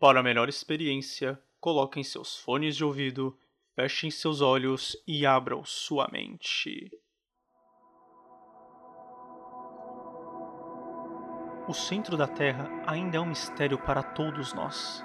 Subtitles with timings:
[0.00, 3.38] Para melhor experiência, coloquem seus fones de ouvido,
[3.76, 6.90] fechem seus olhos e abram sua mente.
[11.68, 15.04] O centro da Terra ainda é um mistério para todos nós.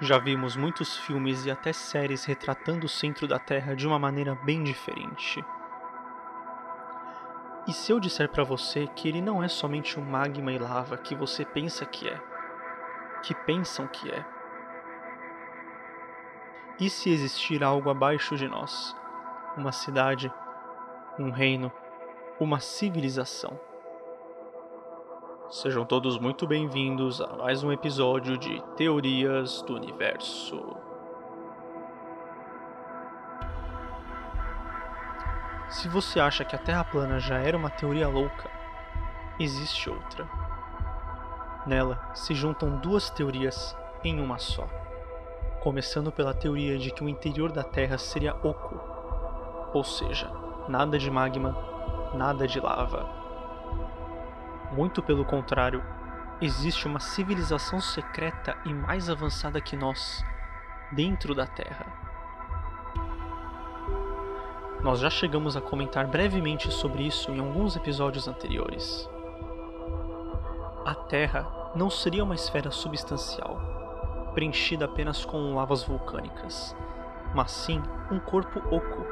[0.00, 4.36] Já vimos muitos filmes e até séries retratando o centro da Terra de uma maneira
[4.36, 5.44] bem diferente.
[7.66, 10.96] E se eu disser para você que ele não é somente um magma e lava
[10.96, 12.29] que você pensa que é,
[13.22, 14.24] que pensam que é?
[16.78, 18.96] E se existir algo abaixo de nós?
[19.56, 20.32] Uma cidade,
[21.18, 21.70] um reino,
[22.38, 23.58] uma civilização?
[25.50, 30.76] Sejam todos muito bem-vindos a mais um episódio de Teorias do Universo.
[35.68, 38.50] Se você acha que a Terra plana já era uma teoria louca,
[39.38, 40.39] existe outra.
[41.70, 44.66] Nela se juntam duas teorias em uma só.
[45.62, 48.80] Começando pela teoria de que o interior da Terra seria oco,
[49.72, 50.30] ou seja,
[50.68, 51.56] nada de magma,
[52.14, 53.20] nada de lava
[54.72, 55.82] muito pelo contrário,
[56.40, 60.24] existe uma civilização secreta e mais avançada que nós
[60.92, 61.86] dentro da Terra.
[64.80, 69.08] Nós já chegamos a comentar brevemente sobre isso em alguns episódios anteriores.
[70.86, 73.60] A Terra não seria uma esfera substancial,
[74.34, 76.74] preenchida apenas com lavas vulcânicas,
[77.34, 79.06] mas sim um corpo oco,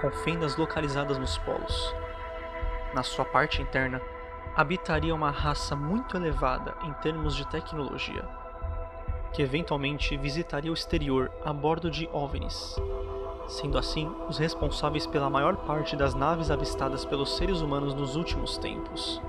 [0.00, 1.94] com fendas localizadas nos polos.
[2.94, 4.00] Na sua parte interna,
[4.54, 8.24] habitaria uma raça muito elevada em termos de tecnologia,
[9.32, 12.76] que eventualmente visitaria o exterior a bordo de OVNIs,
[13.48, 18.56] sendo assim os responsáveis pela maior parte das naves avistadas pelos seres humanos nos últimos
[18.56, 19.20] tempos.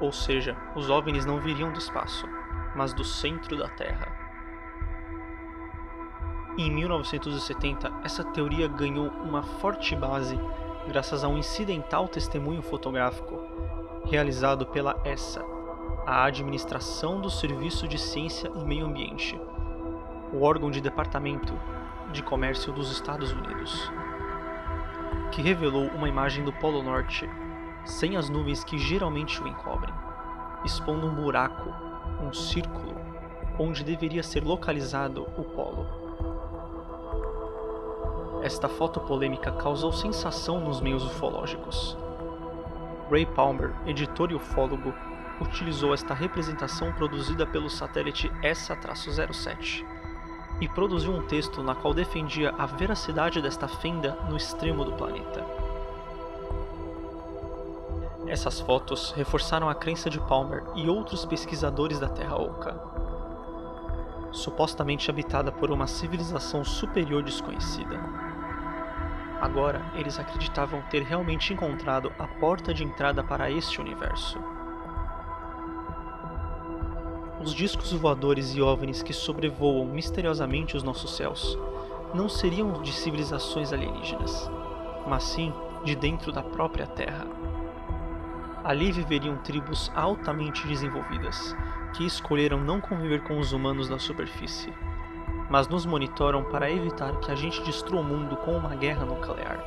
[0.00, 2.26] Ou seja, os OVNIs não viriam do espaço,
[2.74, 4.08] mas do centro da Terra.
[6.56, 10.38] Em 1970, essa teoria ganhou uma forte base
[10.88, 13.40] graças a um incidental testemunho fotográfico
[14.06, 15.44] realizado pela ESA,
[16.06, 19.40] a Administração do Serviço de Ciência e Meio Ambiente,
[20.32, 21.52] o órgão de Departamento
[22.10, 23.90] de Comércio dos Estados Unidos,
[25.30, 27.28] que revelou uma imagem do Polo Norte
[27.84, 29.94] sem as nuvens que geralmente o encobrem,
[30.64, 31.70] expondo um buraco,
[32.22, 32.94] um círculo,
[33.58, 35.86] onde deveria ser localizado o polo.
[38.42, 41.96] Esta foto polêmica causou sensação nos meios ufológicos
[43.10, 44.94] Ray Palmer, editor e ufólogo,
[45.40, 49.84] utilizou esta representação produzida pelo satélite ESA-07
[50.60, 55.44] e produziu um texto na qual defendia a veracidade desta fenda no extremo do planeta.
[58.30, 62.80] Essas fotos reforçaram a crença de Palmer e outros pesquisadores da Terra Oca,
[64.30, 67.98] supostamente habitada por uma civilização superior desconhecida.
[69.40, 74.38] Agora, eles acreditavam ter realmente encontrado a porta de entrada para este universo.
[77.42, 81.58] Os discos voadores e OVNIs que sobrevoam misteriosamente os nossos céus
[82.14, 84.48] não seriam de civilizações alienígenas,
[85.04, 85.52] mas sim
[85.82, 87.39] de dentro da própria Terra.
[88.62, 91.56] Ali viveriam tribos altamente desenvolvidas,
[91.94, 94.72] que escolheram não conviver com os humanos da superfície
[95.50, 99.58] mas nos monitoram para evitar que a gente destrua o mundo com uma guerra nuclear.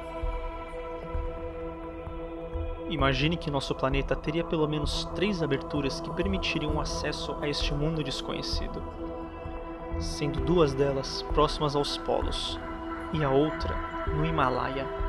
[2.89, 8.01] Imagine que nosso planeta teria pelo menos três aberturas que permitiriam acesso a este mundo
[8.01, 8.81] desconhecido,
[9.99, 12.57] sendo duas delas próximas aos polos
[13.11, 13.75] e a outra
[14.07, 15.02] no Himalaia.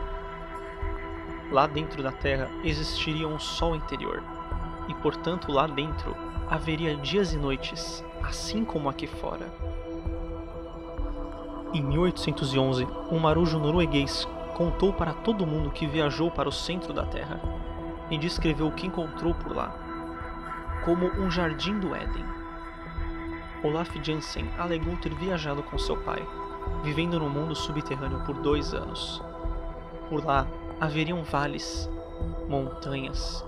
[1.54, 4.20] Lá dentro da Terra existiria um Sol interior,
[4.88, 6.16] e portanto lá dentro
[6.50, 9.54] haveria dias e noites, assim como aqui fora.
[11.72, 14.26] Em 1811, um marujo norueguês
[14.56, 17.41] contou para todo mundo que viajou para o centro da Terra
[18.10, 19.78] e descreveu o que encontrou por lá
[20.84, 22.25] como um jardim do Éden.
[23.62, 26.27] Olaf Jansen alegou ter viajado com seu pai,
[26.83, 29.22] vivendo no mundo subterrâneo por dois anos.
[30.10, 30.48] Por lá
[30.80, 31.88] haveriam vales,
[32.48, 33.44] montanhas,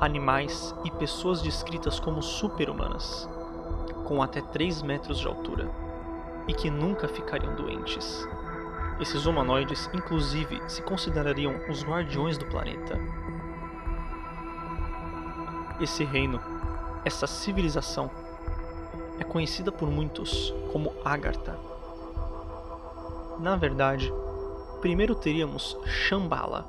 [0.00, 3.28] animais e pessoas descritas como super-humanas,
[4.04, 5.70] com até 3 metros de altura
[6.48, 8.26] e que nunca ficariam doentes.
[8.98, 12.98] Esses humanoides, inclusive, se considerariam os guardiões do planeta.
[15.80, 16.40] Esse reino,
[17.04, 18.10] essa civilização,
[19.18, 21.58] é conhecida por muitos como Agartha.
[23.38, 24.12] Na verdade,
[24.80, 26.66] primeiro teríamos Shambhala.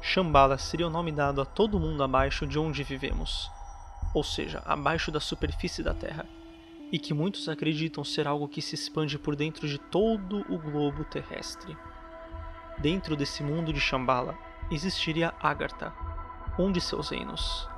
[0.00, 3.50] Shambhala seria o nome dado a todo mundo abaixo de onde vivemos,
[4.14, 6.24] ou seja, abaixo da superfície da Terra,
[6.90, 11.04] e que muitos acreditam ser algo que se expande por dentro de todo o globo
[11.04, 11.76] terrestre.
[12.78, 14.38] Dentro desse mundo de Shambhala
[14.70, 15.92] existiria Agartha,
[16.58, 17.68] um de seus reinos.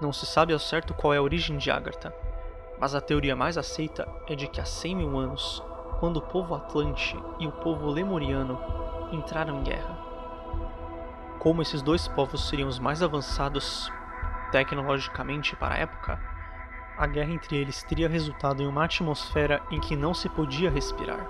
[0.00, 2.12] Não se sabe ao certo qual é a origem de Agartha,
[2.80, 5.62] mas a teoria mais aceita é de que há 100 mil anos,
[6.02, 8.58] quando o povo Atlante e o povo Lemuriano
[9.12, 9.96] entraram em guerra.
[11.38, 13.88] Como esses dois povos seriam os mais avançados
[14.50, 16.20] tecnologicamente para a época,
[16.98, 21.24] a guerra entre eles teria resultado em uma atmosfera em que não se podia respirar.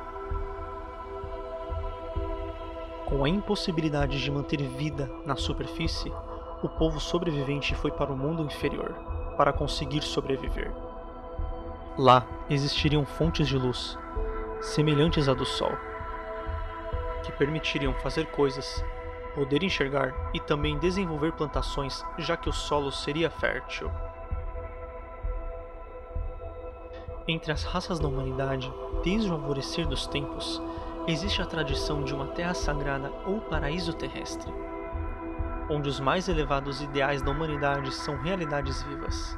[3.05, 6.11] Com a impossibilidade de manter vida na superfície,
[6.63, 8.95] o povo sobrevivente foi para o mundo inferior
[9.37, 10.73] para conseguir sobreviver.
[11.99, 13.99] Lá existiriam fontes de luz,
[14.63, 15.77] semelhantes à do Sol,
[17.25, 18.83] que permitiriam fazer coisas,
[19.35, 23.91] poder enxergar e também desenvolver plantações, já que o solo seria fértil.
[27.27, 28.73] Entre as raças da humanidade,
[29.03, 30.63] desde o alvorecer dos tempos,
[31.09, 34.53] existe a tradição de uma terra sagrada ou paraíso terrestre,
[35.69, 39.37] onde os mais elevados ideais da humanidade são realidades vivas.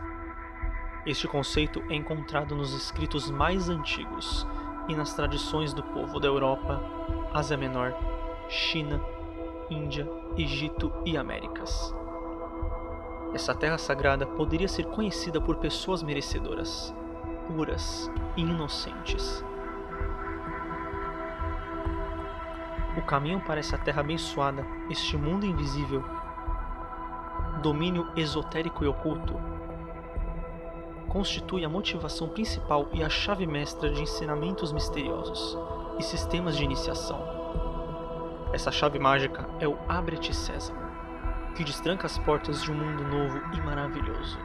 [1.06, 4.46] Este conceito é encontrado nos escritos mais antigos
[4.88, 6.80] e nas tradições do povo da Europa,
[7.32, 7.94] Ásia Menor,
[8.48, 9.00] China,
[9.70, 11.94] Índia, Egito e Américas.
[13.32, 16.94] Essa terra sagrada poderia ser conhecida por pessoas merecedoras,
[17.46, 19.44] puras e inocentes.
[22.96, 26.04] O caminho para essa terra abençoada, este mundo invisível,
[27.60, 29.34] domínio esotérico e oculto,
[31.14, 35.56] constitui a motivação principal e a chave mestra de ensinamentos misteriosos
[35.96, 37.20] e sistemas de iniciação.
[38.52, 40.76] Essa chave mágica é o Abre-te Sésamo,
[41.54, 44.36] que destranca as portas de um mundo novo e maravilhoso.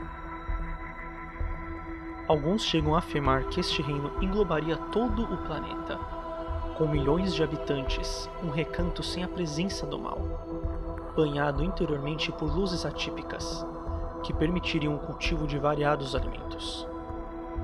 [2.28, 5.98] Alguns chegam a afirmar que este reino englobaria todo o planeta,
[6.78, 10.20] com milhões de habitantes, um recanto sem a presença do mal,
[11.16, 13.66] banhado interiormente por luzes atípicas,
[14.24, 16.88] que permitiriam o cultivo de variados alimentos.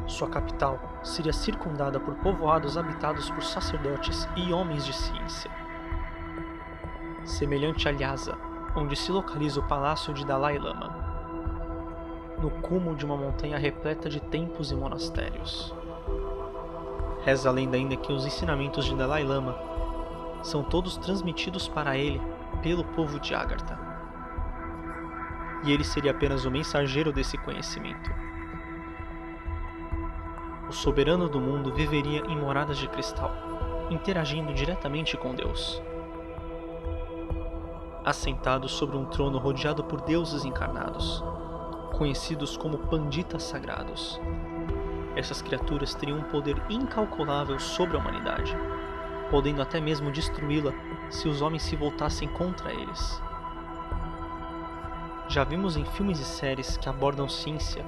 [0.07, 5.50] Sua capital seria circundada por povoados habitados por sacerdotes e homens de ciência.
[7.24, 8.38] Semelhante a Lhasa,
[8.75, 10.94] onde se localiza o palácio de Dalai Lama,
[12.40, 15.74] no cume de uma montanha repleta de templos e monastérios.
[17.24, 19.57] Reza a lenda ainda que os ensinamentos de Dalai Lama
[20.44, 22.22] são todos transmitidos para ele
[22.62, 23.84] pelo povo de Agartha.
[25.63, 28.12] E ele seria apenas o mensageiro desse conhecimento.
[30.68, 33.31] O soberano do mundo viveria em moradas de cristal,
[33.90, 35.81] interagindo diretamente com Deus.
[38.04, 41.24] Assentado sobre um trono rodeado por deuses encarnados,
[41.96, 44.19] conhecidos como panditas sagrados.
[45.16, 48.56] Essas criaturas teriam um poder incalculável sobre a humanidade,
[49.31, 50.74] podendo até mesmo destruí-la
[51.10, 53.22] se os homens se voltassem contra eles.
[55.35, 57.85] Já vimos em filmes e séries que abordam ciência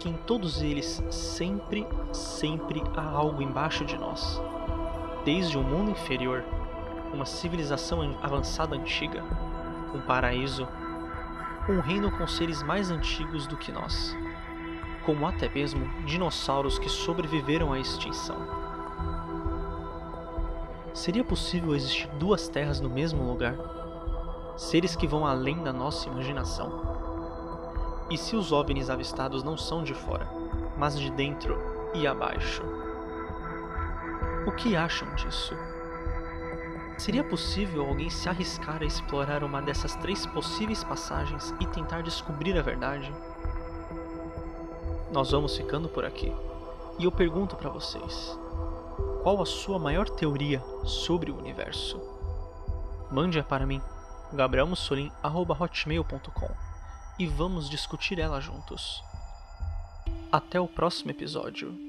[0.00, 4.40] que em todos eles sempre, sempre há algo embaixo de nós.
[5.22, 6.42] Desde um mundo inferior,
[7.12, 9.22] uma civilização avançada antiga,
[9.94, 10.66] um paraíso
[11.68, 14.16] um reino com seres mais antigos do que nós,
[15.04, 18.38] como até mesmo dinossauros que sobreviveram à extinção.
[20.94, 23.77] Seria possível existir duas terras no mesmo lugar?
[24.58, 26.82] Seres que vão além da nossa imaginação?
[28.10, 30.28] E se os OVNIs avistados não são de fora,
[30.76, 31.56] mas de dentro
[31.94, 32.64] e abaixo?
[34.48, 35.54] O que acham disso?
[36.98, 42.58] Seria possível alguém se arriscar a explorar uma dessas três possíveis passagens e tentar descobrir
[42.58, 43.14] a verdade?
[45.12, 46.34] Nós vamos ficando por aqui.
[46.98, 48.36] E eu pergunto para vocês:
[49.22, 52.02] qual a sua maior teoria sobre o universo?
[53.08, 53.80] Mande-a para mim,
[54.32, 56.50] gabrielmussolin@hotmail.com,
[57.18, 59.04] e vamos discutir ela juntos.
[60.30, 61.87] Até o próximo episódio.